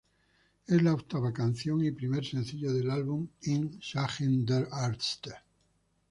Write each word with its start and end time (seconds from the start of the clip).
Es 0.65 0.81
la 0.81 0.93
octava 0.95 1.31
canción 1.31 1.85
y 1.85 1.91
primer 1.91 2.25
sencillo 2.25 2.73
del 2.73 2.89
álbum 2.89 3.27
Im 3.43 3.79
Schatten 3.79 4.43
der 4.47 4.67
Ärzte. 4.73 5.35